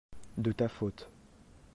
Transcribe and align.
de 0.45 0.51
ta 0.59 0.67
faute. 0.77 1.03